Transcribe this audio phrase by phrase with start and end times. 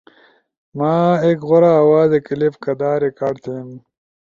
[0.77, 0.93] ما
[1.25, 3.69] ایک غورا آوازے کلپ کدا ریکارڈ تھیم؟